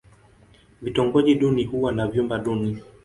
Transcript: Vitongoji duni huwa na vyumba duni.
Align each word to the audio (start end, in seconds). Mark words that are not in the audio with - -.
Vitongoji 0.81 1.35
duni 1.35 1.63
huwa 1.63 1.91
na 1.91 2.07
vyumba 2.07 2.37
duni. 2.37 2.81